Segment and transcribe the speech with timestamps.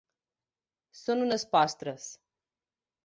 [1.01, 2.09] Són unes postres.